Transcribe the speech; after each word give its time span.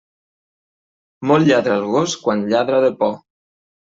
Molt 1.31 1.49
lladra 1.49 1.75
el 1.81 1.85
gos 1.97 2.15
quan 2.23 2.41
lladra 2.55 2.81
de 2.87 2.91
por. 3.03 3.13